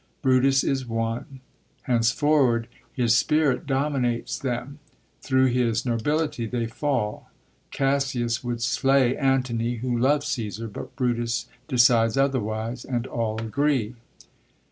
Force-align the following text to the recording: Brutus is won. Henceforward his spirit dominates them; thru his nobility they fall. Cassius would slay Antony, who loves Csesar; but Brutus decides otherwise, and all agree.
Brutus 0.23 0.63
is 0.63 0.83
won. 0.83 1.41
Henceforward 1.83 2.67
his 2.91 3.15
spirit 3.15 3.67
dominates 3.67 4.39
them; 4.39 4.79
thru 5.21 5.45
his 5.45 5.85
nobility 5.85 6.47
they 6.47 6.65
fall. 6.65 7.29
Cassius 7.69 8.43
would 8.43 8.63
slay 8.63 9.15
Antony, 9.15 9.75
who 9.75 9.95
loves 9.95 10.25
Csesar; 10.25 10.73
but 10.73 10.95
Brutus 10.95 11.45
decides 11.67 12.17
otherwise, 12.17 12.83
and 12.83 13.05
all 13.05 13.39
agree. 13.39 13.93